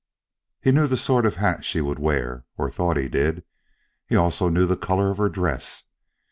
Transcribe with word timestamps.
He 0.59 0.71
knew 0.71 0.87
the 0.87 0.97
sort 0.97 1.27
of 1.27 1.35
hat 1.35 1.63
she 1.63 1.79
would 1.79 1.99
wear 1.99 2.43
(or 2.57 2.71
thought 2.71 2.97
he 2.97 3.07
did). 3.07 3.43
He 4.07 4.15
also 4.15 4.49
knew 4.49 4.65
the 4.65 4.75
color 4.75 5.11
of 5.11 5.19
her 5.19 5.29
dress. 5.29 5.85